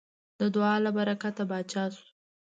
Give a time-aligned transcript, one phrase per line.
[0.39, 2.05] د دعا له برکته پاچا شو.